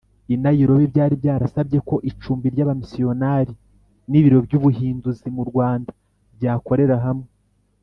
i 0.33 0.35
Nairobi 0.45 0.85
byari 0.93 1.13
byarasabye 1.21 1.77
ko 1.89 1.95
icumbi 2.09 2.45
ry 2.53 2.61
abamisiyonari 2.65 3.53
n 4.09 4.13
ibiro 4.19 4.37
by 4.45 4.53
ubuhinduzi 4.57 5.27
mu 5.35 5.43
Rwanda 5.49 5.91
byakorera 6.37 6.97
hamwe 7.05 7.27